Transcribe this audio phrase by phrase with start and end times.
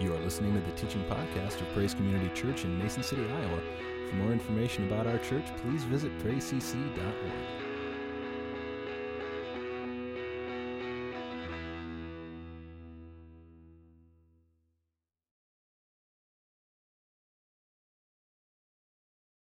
[0.00, 3.60] You are listening to the teaching podcast of Praise Community Church in Mason City, Iowa.
[4.10, 6.94] For more information about our church, please visit praisecc.org.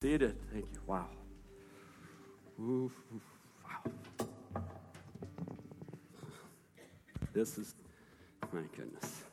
[0.03, 0.37] Seated.
[0.53, 0.81] Thank you.
[0.87, 1.07] Wow.
[2.61, 3.23] Oof, oof,
[3.65, 3.93] wow.
[7.33, 7.75] This is,
[8.53, 9.30] my goodness.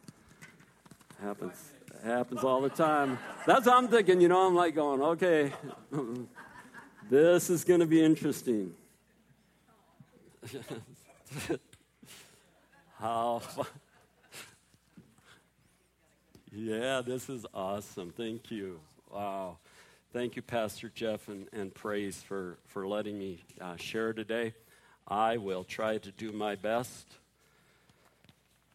[1.21, 1.55] Happens.
[2.03, 3.17] Happens all the time.
[3.45, 5.51] That's what I'm thinking, you know, I'm like going, okay,
[7.09, 8.73] this is going to be interesting.
[12.99, 13.41] How
[16.51, 18.11] Yeah, this is awesome.
[18.15, 18.79] Thank you.
[19.11, 19.57] Wow.
[20.13, 24.53] Thank you, Pastor Jeff and, and Praise, for, for letting me uh, share today.
[25.07, 27.17] I will try to do my best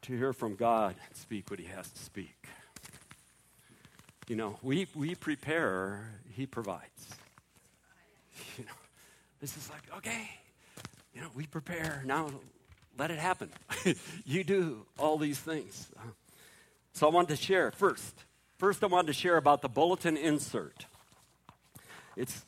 [0.02, 2.48] to hear from God and speak what He has to speak.
[4.28, 7.08] You know, we, we prepare, He provides.
[8.58, 8.72] You know,
[9.40, 10.28] this is like, okay,
[11.14, 12.30] you know, we prepare, now
[12.98, 13.50] let it happen.
[14.24, 15.88] you do all these things.
[16.92, 18.14] So I wanted to share first.
[18.58, 20.86] First, I wanted to share about the bulletin insert.
[22.16, 22.44] It's,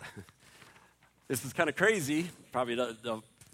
[1.28, 2.78] this is kind of crazy, probably,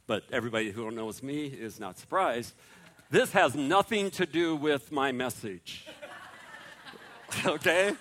[0.06, 2.54] but everybody who knows me is not surprised.
[3.10, 5.84] This has nothing to do with my message.
[7.44, 7.96] okay?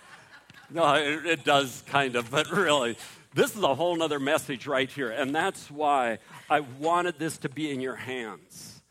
[0.69, 2.95] No, it, it, does kind of, but really,
[3.33, 5.09] this is a whole other message right here.
[5.09, 8.83] And that's why I wanted this to be in your hands.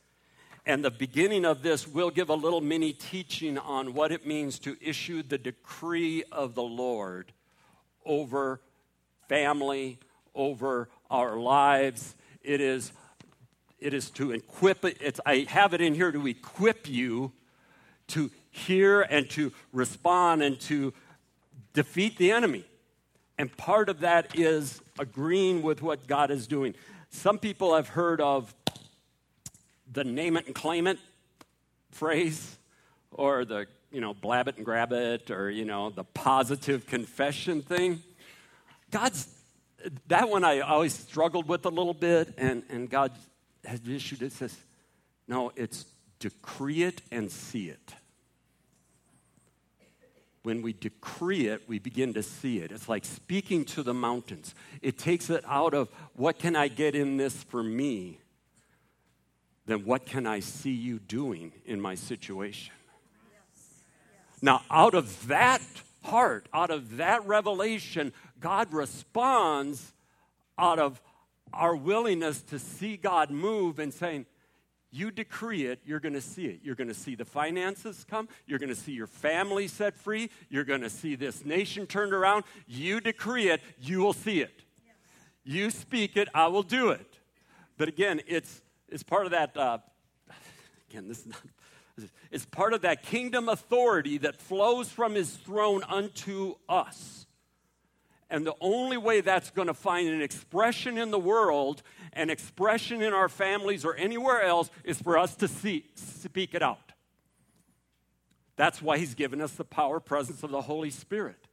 [0.67, 4.59] And the beginning of this will give a little mini teaching on what it means
[4.61, 7.33] to issue the decree of the Lord
[8.05, 8.61] over
[9.29, 10.01] family,
[10.35, 12.17] over our lives.
[12.43, 12.93] It is,
[13.81, 14.99] it is to equip it.
[15.01, 17.33] It's, I have it in here to equip you
[18.09, 20.93] to hear and to respond and to
[21.75, 22.65] defeat the enemy.
[23.39, 26.75] And part of that is agreeing with what God is doing.
[27.11, 28.53] Some people have heard of
[29.93, 30.99] the name it and claim it
[31.93, 32.57] phrase
[33.11, 37.63] or the, you know, blab it and grab it or, you know, the positive confession
[37.63, 38.03] thing.
[38.91, 39.29] God's,
[40.09, 43.13] that one I always struggled with a little bit, and, and God
[43.69, 44.57] has issued it says,
[45.27, 45.87] no, it's
[46.19, 47.95] decree it and see it.
[50.43, 52.73] When we decree it, we begin to see it.
[52.73, 54.55] It's like speaking to the mountains.
[54.81, 58.19] It takes it out of what can I get in this for me,
[59.67, 62.73] then what can I see you doing in my situation?
[64.41, 65.61] Now, out of that
[66.05, 69.93] heart, out of that revelation, God responds
[70.57, 71.01] out of
[71.53, 74.27] our willingness to see God move and saying,
[74.91, 76.61] you decree it, you're going to see it.
[76.63, 78.29] You're going to see the finances come.
[78.47, 80.31] You're going to see your family set free.
[80.49, 82.45] You're going to see this nation turned around.
[82.67, 84.63] You decree it, you will see it.
[84.87, 84.97] Yes.
[85.45, 87.19] You speak it, I will do it.
[87.77, 89.79] But again, it's, it's part of that, uh,
[90.91, 91.43] again, this is not,
[92.31, 97.27] it's part of that kingdom authority that flows from his throne unto us.
[98.31, 103.01] And the only way that's going to find an expression in the world, an expression
[103.01, 106.93] in our families or anywhere else, is for us to see, speak it out.
[108.57, 111.47] That's why he's given us the power, presence of the Holy Spirit,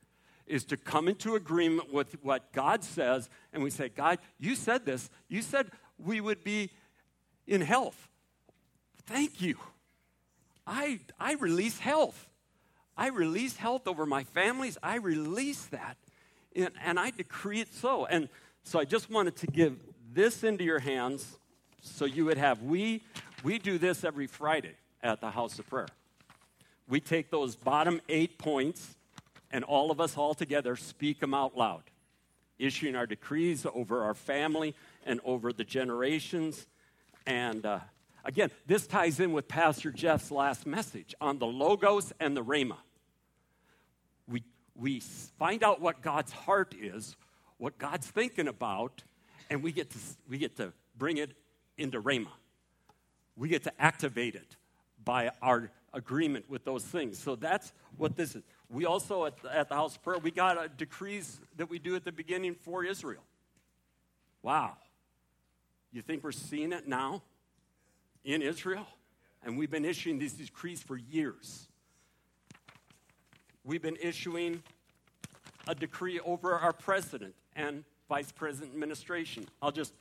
[0.47, 4.85] is to come into agreement with what God says, and we say, God, you said
[4.85, 5.09] this.
[5.29, 6.71] You said we would be
[7.47, 8.09] in health.
[9.05, 9.57] Thank you.
[10.67, 12.27] I, I release health.
[12.97, 14.77] I release health over my families.
[14.81, 15.97] I release that
[16.55, 18.05] and, I decree it so.
[18.05, 18.29] And
[18.63, 19.77] so I just wanted to give
[20.13, 21.37] this into your hands
[21.81, 22.63] so you would have.
[22.63, 23.03] We,
[23.43, 25.87] we do this every Friday at the House of Prayer.
[26.87, 28.95] We take those bottom eight points
[29.51, 31.83] and all of us all together speak them out loud,
[32.57, 36.67] issuing our decrees over our family and over the generations.
[37.25, 37.79] And uh,
[38.23, 42.77] again, this ties in with Pastor Jeff's last message on the Logos and the Rhema
[44.75, 47.15] we find out what God's heart is,
[47.57, 49.03] what God's thinking about,
[49.49, 49.97] and we get to,
[50.29, 51.31] we get to bring it
[51.77, 52.27] into Rhema.
[53.35, 54.55] We get to activate it
[55.03, 57.17] by our agreement with those things.
[57.17, 58.43] So that's what this is.
[58.69, 61.79] We also, at the, at the House of Prayer, we got uh, decrees that we
[61.79, 63.23] do at the beginning for Israel.
[64.41, 64.73] Wow.
[65.91, 67.21] You think we're seeing it now
[68.23, 68.87] in Israel?
[69.43, 71.67] And we've been issuing these decrees for years
[73.65, 74.61] we've been issuing
[75.67, 79.47] a decree over our president and vice president administration.
[79.61, 79.93] I'll just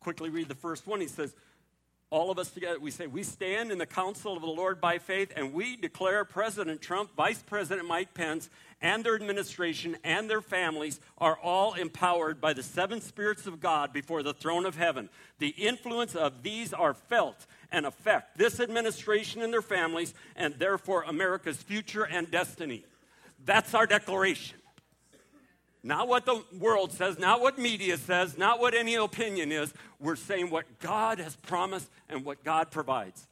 [0.00, 1.00] quickly read the first one.
[1.00, 1.34] He says,
[2.10, 4.98] all of us together, we say, we stand in the counsel of the Lord by
[4.98, 8.50] faith, and we declare President Trump, Vice President Mike Pence,
[8.82, 13.94] and their administration and their families are all empowered by the seven spirits of God
[13.94, 15.08] before the throne of heaven.
[15.38, 21.04] The influence of these are felt and affect this administration and their families, and therefore
[21.04, 22.84] America's future and destiny.
[23.44, 24.58] That's our declaration.
[25.84, 29.74] Not what the world says, not what media says, not what any opinion is.
[29.98, 33.26] We're saying what God has promised and what God provides.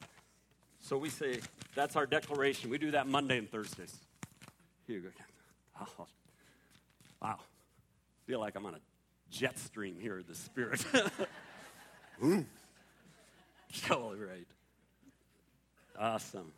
[0.81, 1.39] So we say,
[1.75, 2.69] that's our declaration.
[2.69, 3.95] We do that Monday and Thursdays.
[4.85, 5.09] Here you go.
[5.99, 6.07] Oh,
[7.21, 7.39] wow.
[8.25, 8.79] feel like I'm on a
[9.29, 10.83] jet stream here the Spirit.
[13.83, 14.47] Totally right.
[15.97, 16.51] Awesome.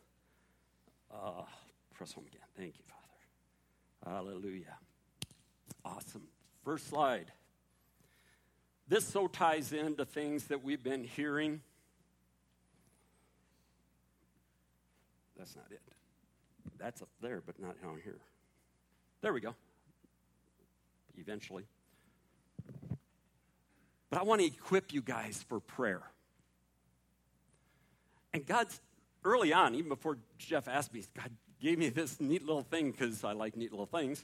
[1.13, 1.45] Oh,
[1.93, 2.41] press home again.
[2.57, 3.02] Thank you, Father.
[4.05, 4.77] Hallelujah.
[5.85, 6.27] Awesome.
[6.63, 7.31] First slide.
[8.87, 11.61] This so ties into things that we've been hearing.
[15.37, 15.81] That's not it.
[16.77, 18.19] That's up there, but not down here.
[19.21, 19.55] There we go.
[21.17, 21.65] Eventually.
[24.09, 26.01] But I want to equip you guys for prayer.
[28.33, 28.79] And God's
[29.23, 31.31] early on, even before Jeff asked me, God
[31.63, 34.23] gave me this neat little thing because I like neat little things.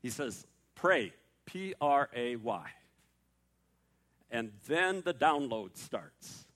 [0.00, 1.12] He says, Pray,
[1.44, 2.70] P R A Y.
[4.30, 6.46] And then the download starts.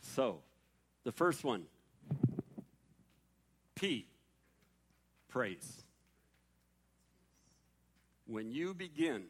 [0.00, 0.40] So,
[1.04, 1.66] the first one
[3.76, 4.06] P,
[5.28, 5.84] praise.
[8.26, 9.24] When you begin,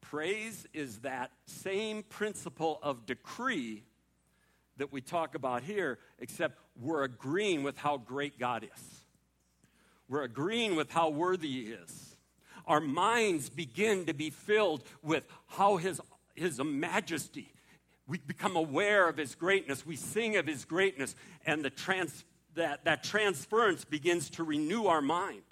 [0.00, 3.82] praise is that same principle of decree
[4.76, 8.98] that we talk about here, except we're agreeing with how great God is.
[10.08, 12.08] We're agreeing with how worthy He is
[12.68, 16.00] our minds begin to be filled with how his,
[16.34, 17.50] his majesty,
[18.06, 21.16] we become aware of his greatness, we sing of his greatness,
[21.46, 22.24] and the trans,
[22.54, 25.42] that, that transference begins to renew our mind.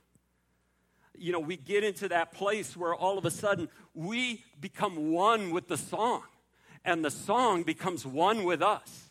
[1.18, 5.50] You know, we get into that place where all of a sudden we become one
[5.50, 6.22] with the song,
[6.84, 9.10] and the song becomes one with us.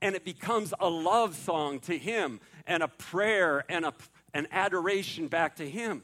[0.00, 2.38] And it becomes a love song to him,
[2.68, 3.94] and a prayer and a,
[4.34, 6.02] an adoration back to him.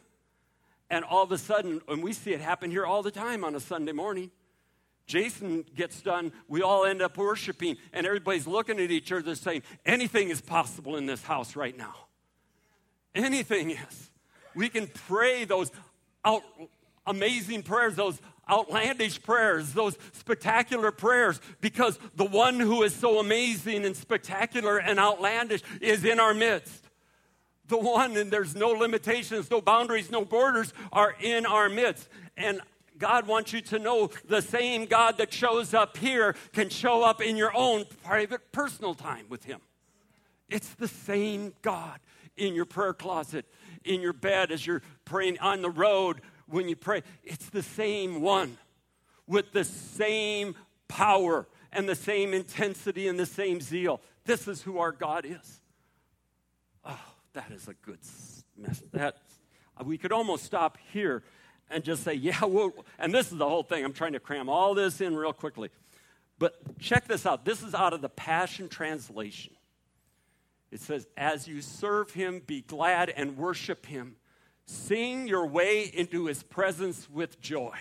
[0.90, 3.54] And all of a sudden, and we see it happen here all the time on
[3.54, 4.30] a Sunday morning.
[5.06, 9.62] Jason gets done, we all end up worshiping, and everybody's looking at each other saying,
[9.84, 11.94] Anything is possible in this house right now.
[13.14, 14.10] Anything is.
[14.54, 15.70] We can pray those
[16.24, 16.42] out,
[17.06, 18.18] amazing prayers, those
[18.48, 24.98] outlandish prayers, those spectacular prayers, because the one who is so amazing and spectacular and
[24.98, 26.83] outlandish is in our midst
[27.68, 32.08] the one, and there's no limitations, no boundaries, no borders, are in our midst.
[32.36, 32.60] And
[32.98, 37.20] God wants you to know the same God that shows up here can show up
[37.22, 39.60] in your own private, personal time with Him.
[40.48, 41.98] It's the same God
[42.36, 43.46] in your prayer closet,
[43.84, 47.02] in your bed, as you're praying on the road when you pray.
[47.22, 48.58] It's the same one
[49.26, 50.54] with the same
[50.88, 54.00] power and the same intensity and the same zeal.
[54.24, 55.60] This is who our God is.
[57.34, 57.98] That is a good
[58.56, 58.82] mess.
[58.92, 59.16] That
[59.78, 61.22] uh, we could almost stop here
[61.68, 63.84] and just say, yeah, well, and this is the whole thing.
[63.84, 65.70] I'm trying to cram all this in real quickly.
[66.38, 67.44] But check this out.
[67.44, 69.52] This is out of the Passion Translation.
[70.70, 74.16] It says, As you serve him, be glad and worship him.
[74.66, 77.76] Sing your way into his presence with joy.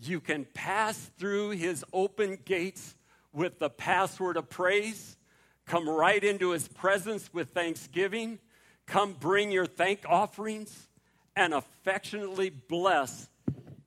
[0.00, 2.94] You can pass through his open gates
[3.32, 5.16] with the password of praise
[5.66, 8.38] Come right into his presence with thanksgiving.
[8.86, 10.88] Come bring your thank offerings
[11.34, 13.28] and affectionately bless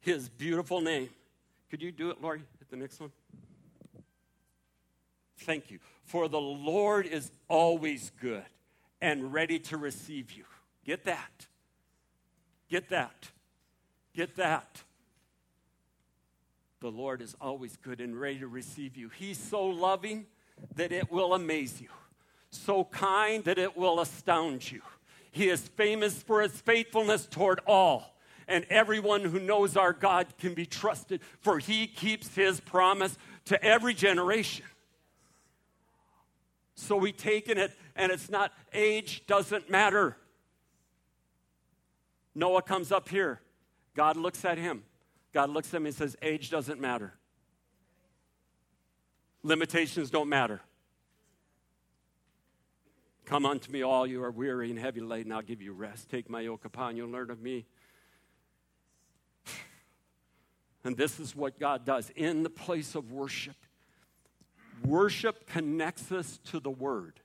[0.01, 1.09] his beautiful name.
[1.69, 3.11] Could you do it, Lori, at the next one?
[5.37, 5.79] Thank you.
[6.03, 8.43] For the Lord is always good
[9.01, 10.43] and ready to receive you.
[10.85, 11.47] Get that.
[12.69, 13.29] Get that.
[14.13, 14.83] Get that.
[16.81, 19.09] The Lord is always good and ready to receive you.
[19.09, 20.25] He's so loving
[20.75, 21.89] that it will amaze you,
[22.49, 24.81] so kind that it will astound you.
[25.31, 28.15] He is famous for his faithfulness toward all.
[28.47, 33.63] And everyone who knows our God can be trusted, for he keeps his promise to
[33.63, 34.65] every generation.
[36.73, 40.17] So we take in it, and it's not age doesn't matter.
[42.33, 43.41] Noah comes up here.
[43.95, 44.83] God looks at him.
[45.33, 47.13] God looks at him and says, Age doesn't matter.
[49.43, 50.61] Limitations don't matter.
[53.25, 56.09] Come unto me, all you are weary and heavy laden, I'll give you rest.
[56.09, 57.65] Take my yoke upon you and learn of me.
[60.83, 63.55] And this is what God does in the place of worship.
[64.83, 67.19] Worship connects us to the Word.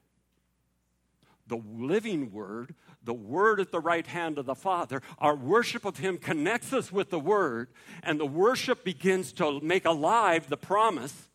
[1.47, 5.03] The living Word, the Word at the right hand of the Father.
[5.19, 7.69] Our worship of Him connects us with the Word,
[8.03, 11.29] and the worship begins to make alive the promise.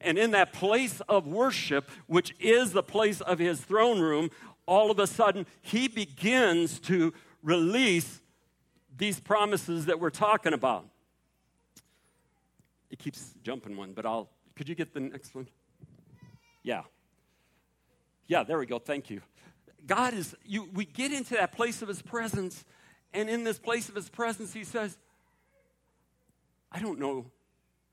[0.00, 4.30] And in that place of worship, which is the place of His throne room,
[4.66, 8.20] all of a sudden He begins to release
[8.96, 10.86] these promises that we're talking about.
[12.90, 14.30] It keeps jumping one, but I'll.
[14.56, 15.48] Could you get the next one?
[16.62, 16.82] Yeah.
[18.26, 18.78] Yeah, there we go.
[18.78, 19.22] Thank you.
[19.86, 22.64] God is, you, we get into that place of His presence,
[23.12, 24.98] and in this place of His presence, He says,
[26.70, 27.26] I don't know.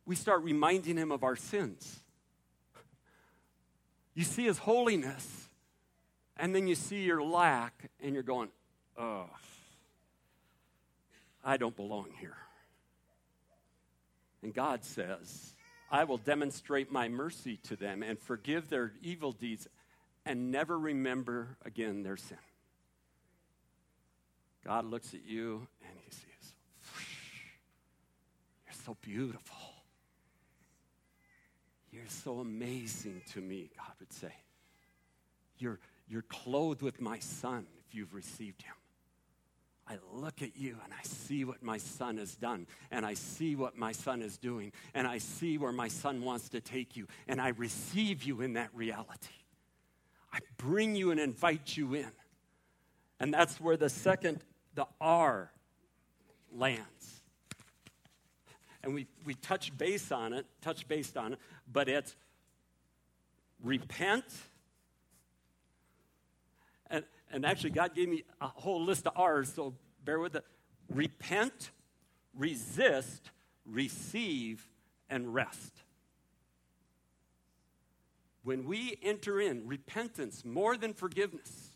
[0.08, 2.00] We start reminding Him of our sins.
[4.16, 5.50] You see His holiness,
[6.38, 8.50] and then you see your lack, and you're going,
[8.98, 9.30] oh,
[11.44, 12.38] I don't belong here.
[14.42, 15.54] And God says,
[15.92, 19.68] I will demonstrate my mercy to them and forgive their evil deeds
[20.26, 22.38] and never remember again their sin.
[24.66, 26.54] God looks at you and he says,
[28.66, 29.67] You're so beautiful.
[31.98, 34.32] You're so amazing to me, God would say.
[35.58, 38.76] You're, you're clothed with my son if you've received him.
[39.88, 43.56] I look at you and I see what my son has done, and I see
[43.56, 47.08] what my son is doing, and I see where my son wants to take you,
[47.28, 49.34] and I receive you in that reality.
[50.32, 52.12] I bring you and invite you in.
[53.20, 54.44] And that's where the second,
[54.76, 55.52] the R,
[56.54, 57.17] lands.
[58.88, 61.40] And we, we touch base on it, touch base on it,
[61.72, 62.16] but it's
[63.62, 64.24] repent
[67.32, 70.46] and actually, God gave me a whole list of R's, so bear with it.
[70.90, 71.72] Repent,
[72.34, 73.32] resist,
[73.66, 74.68] receive,
[75.10, 75.74] and rest.
[78.44, 81.72] When we enter in repentance more than forgiveness,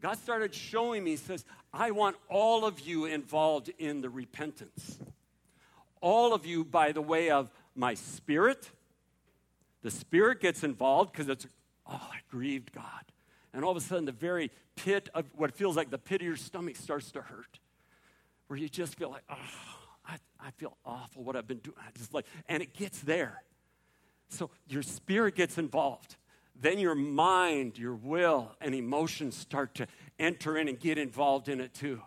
[0.00, 4.98] God started showing me, He says, I want all of you involved in the repentance.
[6.04, 8.70] All of you by the way of my spirit.
[9.80, 11.46] The spirit gets involved because it's,
[11.86, 12.84] oh, I grieved God.
[13.54, 16.26] And all of a sudden the very pit of what feels like the pit of
[16.26, 17.58] your stomach starts to hurt
[18.48, 19.36] where you just feel like oh
[20.04, 21.76] i, I feel awful what i've been doing.
[21.78, 23.42] I just like and it gets there.
[24.28, 26.16] So your spirit gets involved.
[26.60, 29.86] Then your mind your will and emotions start to
[30.18, 32.02] enter in and get involved in it too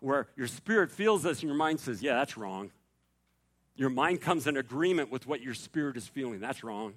[0.00, 2.72] where your spirit feels this and your mind says yeah that's wrong
[3.76, 6.94] your mind comes in agreement with what your spirit is feeling that's wrong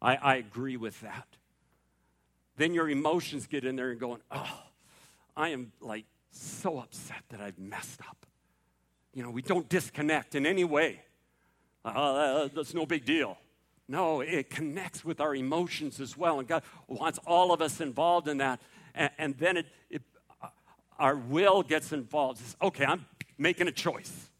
[0.00, 1.26] i, I agree with that
[2.56, 4.62] then your emotions get in there and going, oh,
[5.36, 8.26] I am like so upset that I've messed up.
[9.14, 11.00] You know, we don't disconnect in any way.
[11.84, 13.38] Uh, that's no big deal.
[13.88, 16.38] No, it connects with our emotions as well.
[16.38, 18.60] And God wants all of us involved in that.
[18.94, 20.02] And, and then it, it,
[20.42, 20.48] uh,
[20.98, 22.38] our will gets involved.
[22.38, 23.04] Says, okay, I'm
[23.38, 24.30] making a choice.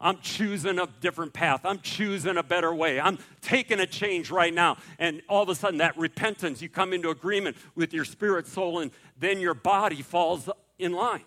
[0.00, 1.62] I'm choosing a different path.
[1.64, 3.00] I'm choosing a better way.
[3.00, 4.76] I'm taking a change right now.
[4.98, 8.78] And all of a sudden, that repentance, you come into agreement with your spirit, soul,
[8.78, 11.24] and then your body falls in line.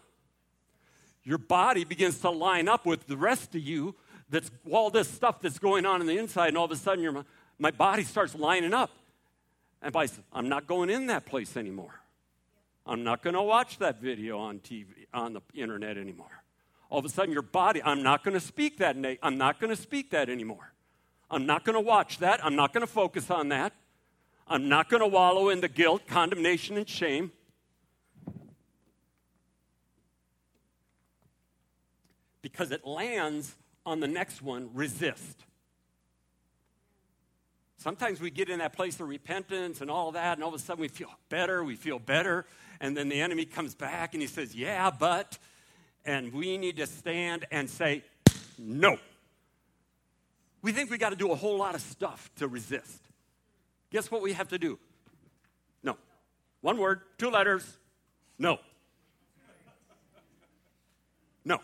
[1.24, 3.94] Your body begins to line up with the rest of you.
[4.30, 7.04] That's all this stuff that's going on in the inside, and all of a sudden,
[7.04, 7.26] your,
[7.60, 8.92] my body starts lining up.
[9.82, 12.00] And by I'm not going in that place anymore.
[12.86, 16.42] I'm not going to watch that video on TV, on the internet anymore
[16.92, 18.98] all of a sudden your body, I'm not going to speak that.
[19.24, 20.74] I'm not going to speak that anymore.
[21.32, 22.44] I'm not going to watch that.
[22.46, 23.72] I'm not going to focus on that.
[24.46, 27.32] I'm not going to wallow in the guilt, condemnation, and shame.
[32.42, 33.56] Because it lands
[33.86, 35.46] on the next one resist.
[37.78, 40.60] Sometimes we get in that place of repentance and all that, and all of a
[40.60, 42.46] sudden we feel better, we feel better,
[42.82, 45.40] and then the enemy comes back and he says, Yeah, but
[46.06, 48.04] and we need to stand and say,
[48.58, 48.98] no.
[50.62, 53.02] We think we got to do a whole lot of stuff to resist.
[53.92, 54.80] Guess what we have to do?
[55.84, 55.98] No.
[56.62, 57.66] One word, two letters,
[58.38, 58.60] no.
[61.44, 61.60] No.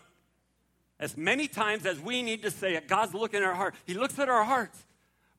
[0.98, 3.74] As many times as we need to say it, God's looking at our heart.
[3.86, 4.84] He looks at our hearts,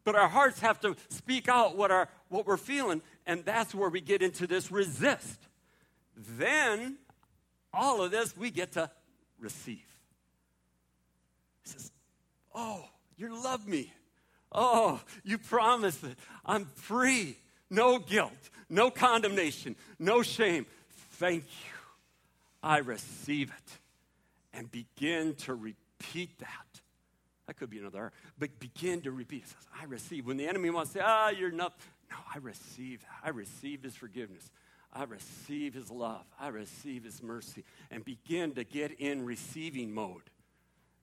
[0.06, 3.90] but our hearts have to speak out what, our, what we're feeling, and that's where
[3.90, 5.40] we get into this resist.
[6.16, 6.98] Then
[7.74, 8.90] all of this we get to
[9.40, 9.86] receive.
[11.64, 11.92] He says,
[12.54, 12.84] Oh,
[13.18, 13.92] you love me.
[14.52, 17.38] Oh, you promised that I'm free.
[17.70, 18.32] No guilt,
[18.70, 20.66] no condemnation, no shame.
[21.14, 21.72] Thank you.
[22.64, 23.78] I receive it.
[24.54, 26.82] And begin to repeat that
[27.46, 28.12] That could be another R.
[28.40, 29.44] But begin to repeat.
[29.44, 30.26] It says, I receive.
[30.26, 31.74] When the enemy wants to say, ah, you're not.
[32.10, 33.06] No, I receive.
[33.24, 34.50] I receive his forgiveness.
[34.92, 36.26] I receive his love.
[36.40, 37.64] I receive his mercy.
[37.92, 40.30] And begin to get in receiving mode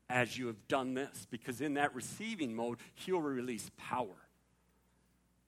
[0.09, 1.27] as you have done this.
[1.31, 4.17] Because in that receiving mode, he'll release power.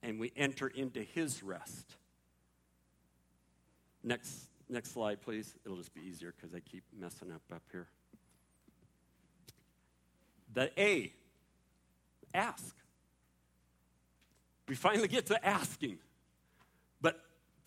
[0.02, 1.96] And we enter into his rest.
[4.04, 5.54] Next, next slide, please.
[5.64, 7.88] It'll just be easier because I keep messing up up here.
[10.54, 11.12] The A,
[12.32, 12.74] ask.
[14.68, 15.98] We finally get to asking.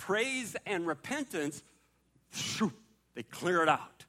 [0.01, 1.61] Praise and repentance,
[2.31, 2.73] shoo,
[3.13, 4.05] they clear it out.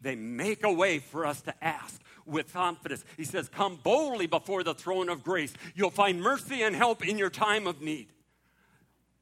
[0.00, 3.04] They make a way for us to ask with confidence.
[3.16, 5.52] He says, Come boldly before the throne of grace.
[5.74, 8.06] You'll find mercy and help in your time of need.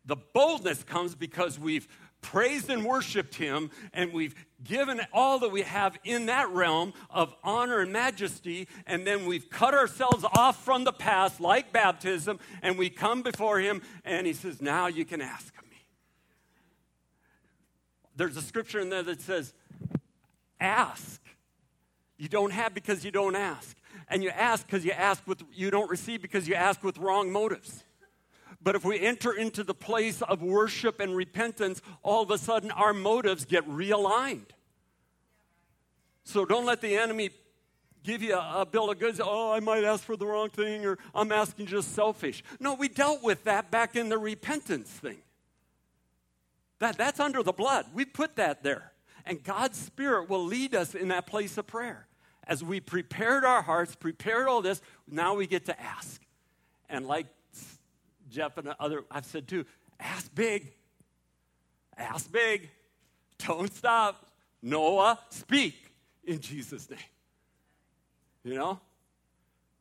[0.04, 1.88] The boldness comes because we've
[2.20, 7.34] praised and worshiped him, and we've given all that we have in that realm of
[7.42, 12.76] honor and majesty, and then we've cut ourselves off from the past, like baptism, and
[12.76, 15.54] we come before him, and he says, Now you can ask.
[18.16, 19.52] There's a scripture in there that says,
[20.60, 21.20] Ask.
[22.16, 23.76] You don't have because you don't ask.
[24.08, 27.30] And you ask because you ask with you don't receive because you ask with wrong
[27.30, 27.82] motives.
[28.62, 32.70] But if we enter into the place of worship and repentance, all of a sudden
[32.70, 34.50] our motives get realigned.
[36.24, 37.30] So don't let the enemy
[38.02, 39.20] give you a, a, bill of goods.
[39.22, 42.42] Oh, I might ask for the wrong thing, or I'm asking just selfish.
[42.58, 45.18] No, we dealt with that back in the repentance thing.
[46.84, 47.86] That, that's under the blood.
[47.94, 48.92] We put that there.
[49.24, 52.06] And God's Spirit will lead us in that place of prayer.
[52.46, 56.20] As we prepared our hearts, prepared all this, now we get to ask.
[56.90, 57.24] And like
[58.30, 59.64] Jeff and other, I've said too,
[59.98, 60.74] ask big.
[61.96, 62.68] Ask big.
[63.38, 64.26] Don't stop.
[64.60, 65.90] Noah, speak
[66.22, 66.98] in Jesus' name.
[68.44, 68.80] You know?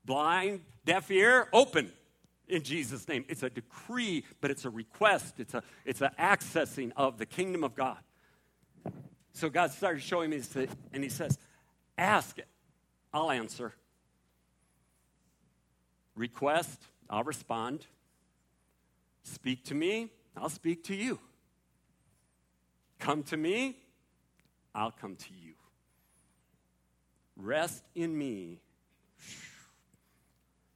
[0.06, 1.92] Blind, deaf ear, open
[2.48, 3.26] in Jesus' name.
[3.28, 5.40] It's a decree, but it's a request.
[5.40, 8.00] It's a it's an accessing of the kingdom of God.
[9.34, 10.56] So God started showing me this,
[10.92, 11.38] and He says,
[11.98, 12.48] "Ask it,
[13.14, 13.74] I'll answer.
[16.16, 17.88] Request, I'll respond.
[19.24, 21.20] Speak to me, I'll speak to you.
[23.00, 23.78] Come to me,
[24.76, 25.54] I'll come to you.
[27.36, 28.60] Rest in me,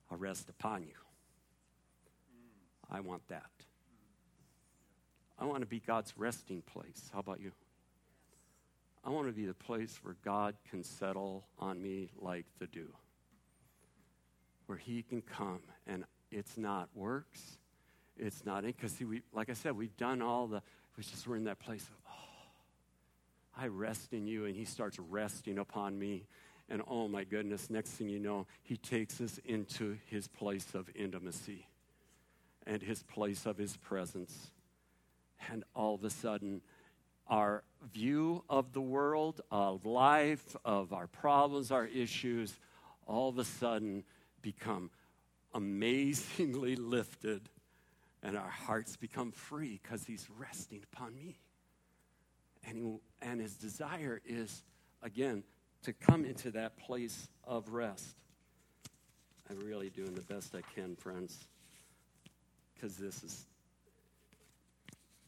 [0.09, 1.06] I'll rest upon you.
[2.89, 3.43] I want that.
[5.39, 7.09] I want to be God's resting place.
[7.13, 7.51] How about you?
[9.03, 12.89] I want to be the place where God can settle on me like the dew.
[14.65, 17.57] Where He can come and it's not works,
[18.19, 20.61] it's not in because see we like i said we've done all the
[20.95, 24.97] we just we're in that place of oh i rest in you and he starts
[24.99, 26.25] resting upon me
[26.69, 30.89] and oh my goodness next thing you know he takes us into his place of
[30.95, 31.67] intimacy
[32.67, 34.51] and his place of his presence
[35.49, 36.61] and all of a sudden
[37.27, 42.59] our view of the world of life of our problems our issues
[43.05, 44.03] all of a sudden
[44.41, 44.89] become
[45.53, 47.49] amazingly lifted
[48.23, 51.37] and our hearts become free because he's resting upon me.
[52.67, 54.63] And, he, and his desire is,
[55.01, 55.43] again,
[55.83, 58.17] to come into that place of rest.
[59.49, 61.47] I'm really doing the best I can, friends,
[62.79, 63.45] because this is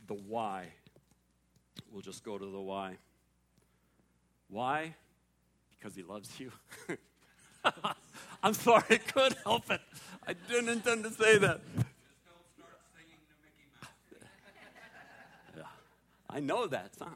[0.07, 0.67] the why.
[1.91, 2.97] We'll just go to the why.
[4.49, 4.93] Why?
[5.77, 6.51] Because he loves you.
[8.43, 9.81] I'm sorry, I couldn't help it.
[10.27, 11.61] I didn't intend to say that.
[16.29, 17.15] I know that song.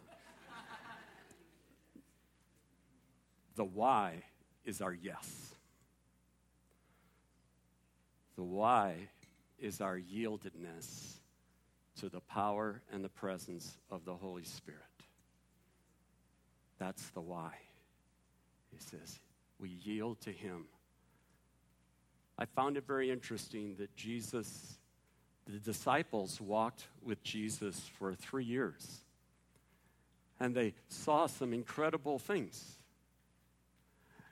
[3.56, 4.24] the why
[4.65, 5.54] is our yes.
[8.36, 8.96] The why
[9.63, 11.13] is our yieldedness
[11.99, 14.82] to the power and the presence of the Holy Spirit.
[16.80, 17.54] That's the why.
[18.71, 19.19] He says,
[19.60, 20.65] we yield to Him.
[22.38, 24.78] I found it very interesting that Jesus,
[25.47, 29.04] the disciples walked with Jesus for three years
[30.41, 32.80] and they saw some incredible things.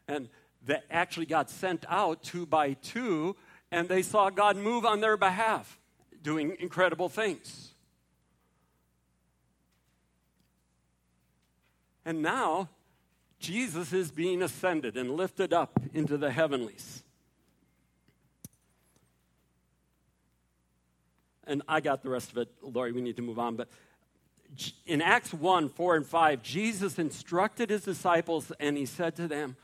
[0.10, 0.28] And
[0.66, 3.38] they actually got sent out two by two,
[3.72, 5.80] and they saw God move on their behalf,
[6.22, 7.74] doing incredible things.
[12.06, 12.70] And now,
[13.40, 17.04] Jesus is being ascended and lifted up into the heavenlies.
[21.46, 22.50] And I got the rest of it.
[22.62, 23.56] Lori, we need to move on.
[23.56, 23.70] But
[24.86, 29.56] in Acts 1 4 and 5, Jesus instructed his disciples and he said to them,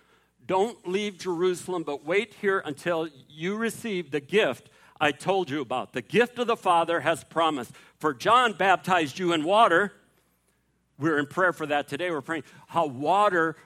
[0.48, 5.94] Don't leave Jerusalem, but wait here until you receive the gift I told you about.
[5.94, 7.72] The gift of the Father has promised.
[8.00, 9.94] For John baptized you in water.
[10.98, 12.10] We're in prayer for that today.
[12.10, 13.58] We're praying how water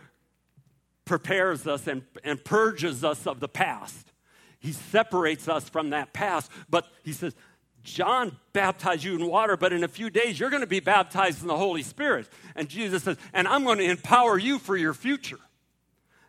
[1.06, 4.12] prepares us and, and purges us of the past.
[4.60, 6.52] He separates us from that past.
[6.70, 7.36] But he says,
[7.84, 11.42] John baptized you in water, but in a few days you're going to be baptized
[11.42, 12.28] in the Holy Spirit.
[12.56, 15.40] And Jesus says, and I'm going to empower you for your future.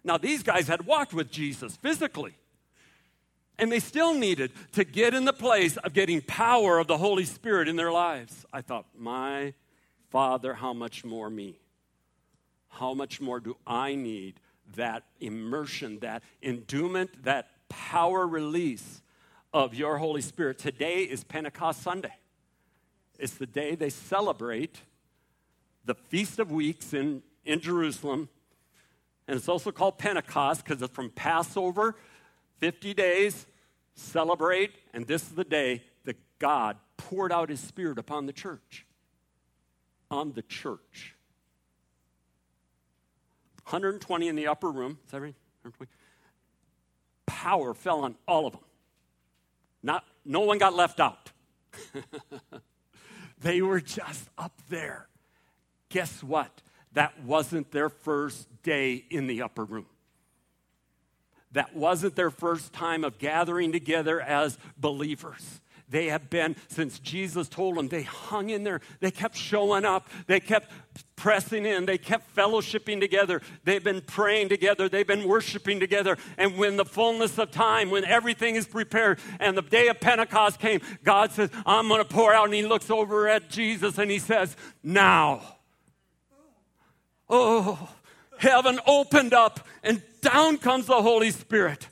[0.04, 2.34] Now, these guys had walked with Jesus physically,
[3.58, 7.24] and they still needed to get in the place of getting power of the Holy
[7.24, 8.44] Spirit in their lives.
[8.52, 9.54] I thought, my
[10.10, 11.58] Father, how much more me?
[12.68, 14.40] How much more do I need
[14.76, 19.02] that immersion, that endowment, that power release
[19.52, 20.58] of your Holy Spirit.
[20.58, 22.14] Today is Pentecost Sunday.
[23.18, 24.80] It's the day they celebrate
[25.84, 28.28] the Feast of Weeks in, in Jerusalem.
[29.32, 31.96] And it's also called Pentecost because it's from Passover,
[32.58, 33.46] 50 days,
[33.94, 38.84] celebrate, and this is the day that God poured out his Spirit upon the church.
[40.10, 41.14] On the church.
[43.64, 44.98] 120 in the upper room.
[45.06, 45.34] Is that right?
[47.24, 48.62] Power fell on all of them.
[49.82, 51.32] Not, no one got left out.
[53.40, 55.08] they were just up there.
[55.88, 56.60] Guess what?
[56.94, 59.87] That wasn't their first day in the upper room.
[61.52, 65.61] That wasn't their first time of gathering together as believers.
[65.92, 68.81] They have been, since Jesus told them, they hung in there.
[69.00, 70.09] They kept showing up.
[70.26, 70.72] They kept
[71.16, 71.85] pressing in.
[71.85, 73.42] They kept fellowshipping together.
[73.64, 74.88] They've been praying together.
[74.88, 76.16] They've been worshiping together.
[76.38, 80.59] And when the fullness of time, when everything is prepared, and the day of Pentecost
[80.61, 82.46] came, God says, I'm going to pour out.
[82.46, 85.42] And he looks over at Jesus and he says, Now.
[87.34, 87.88] Oh,
[88.36, 91.88] heaven opened up and down comes the Holy Spirit.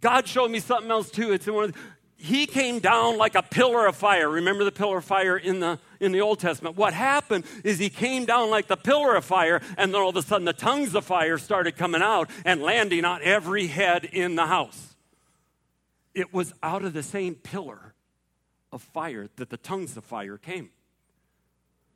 [0.00, 1.32] God showed me something else too.
[1.32, 1.78] It's in one of the,
[2.16, 4.28] he came down like a pillar of fire.
[4.28, 6.76] Remember the pillar of fire in the, in the Old Testament?
[6.76, 10.16] What happened is he came down like the pillar of fire, and then all of
[10.16, 14.36] a sudden the tongues of fire started coming out and landing on every head in
[14.36, 14.94] the house.
[16.14, 17.94] It was out of the same pillar
[18.70, 20.70] of fire that the tongues of fire came.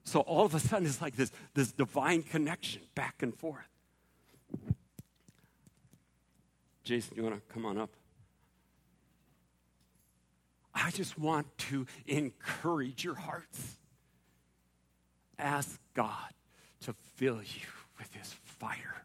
[0.07, 3.69] So all of a sudden it's like this, this divine connection back and forth.
[6.85, 7.91] Jason, you want to come on up?
[10.73, 13.79] I just want to encourage your hearts.
[15.41, 16.33] Ask God
[16.83, 17.67] to fill you
[17.99, 19.03] with his fire.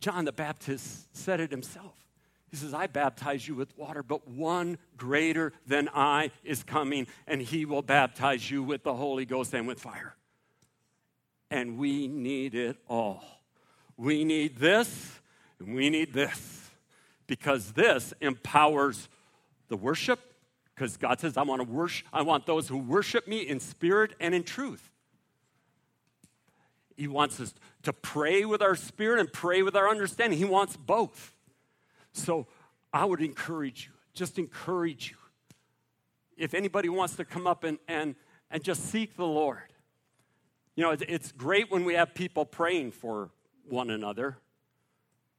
[0.00, 1.99] John the Baptist said it himself.
[2.50, 7.40] He says, I baptize you with water, but one greater than I is coming, and
[7.40, 10.16] he will baptize you with the Holy Ghost and with fire.
[11.50, 13.22] And we need it all.
[13.96, 15.20] We need this,
[15.60, 16.70] and we need this
[17.28, 19.08] because this empowers
[19.68, 20.18] the worship
[20.74, 24.14] because God says I want to worship I want those who worship me in spirit
[24.18, 24.90] and in truth.
[26.96, 30.38] He wants us to pray with our spirit and pray with our understanding.
[30.38, 31.34] He wants both.
[32.12, 32.46] So
[32.92, 35.16] I would encourage you, just encourage you.
[36.36, 38.14] If anybody wants to come up and, and,
[38.50, 39.72] and just seek the Lord,
[40.74, 43.30] you know, it's great when we have people praying for
[43.68, 44.38] one another,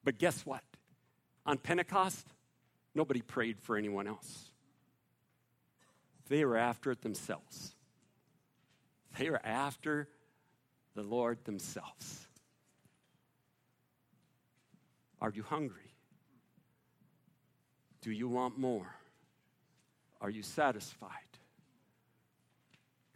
[0.03, 0.61] but guess what?
[1.45, 2.27] On Pentecost,
[2.93, 4.51] nobody prayed for anyone else.
[6.29, 7.75] They were after it themselves.
[9.17, 10.07] They were after
[10.95, 12.27] the Lord themselves.
[15.19, 15.90] Are you hungry?
[18.01, 18.95] Do you want more?
[20.19, 21.09] Are you satisfied?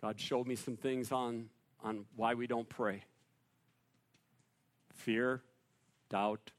[0.02, 1.50] God showed me some things on,
[1.84, 3.04] on why we don't pray
[4.93, 5.41] fear,
[6.10, 6.52] doubt,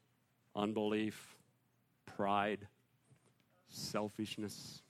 [0.55, 1.35] unbelief,
[2.05, 2.67] pride,
[3.67, 4.81] selfishness.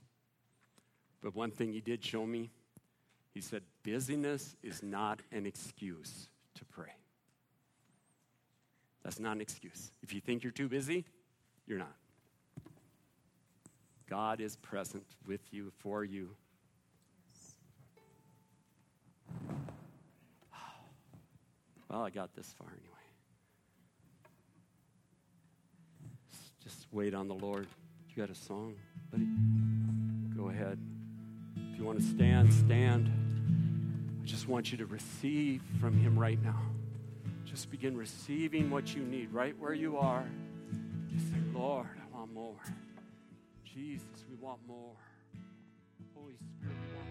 [1.21, 2.51] But one thing he did show me,
[3.33, 6.93] he said, busyness is not an excuse to pray.
[9.03, 9.91] That's not an excuse.
[10.03, 11.05] If you think you're too busy,
[11.65, 11.95] you're not.
[14.09, 16.29] God is present with you, for you.
[21.89, 22.83] Well, I got this far anyway.
[26.61, 27.65] Just wait on the Lord.
[28.09, 28.75] You got a song,
[29.09, 29.25] buddy?
[30.35, 30.77] Go ahead.
[31.71, 33.09] If you want to stand, stand.
[34.21, 36.61] I just want you to receive from Him right now.
[37.45, 40.25] Just begin receiving what you need right where you are.
[41.09, 42.57] Just say, Lord, I want more.
[43.77, 44.95] Jesus, we want more.
[46.15, 47.07] Holy Spirit, we want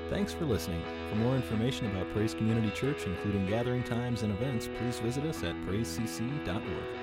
[0.00, 0.10] more.
[0.10, 0.82] Thanks for listening.
[1.08, 5.44] For more information about Praise Community Church, including gathering times and events, please visit us
[5.44, 7.01] at praisecc.org.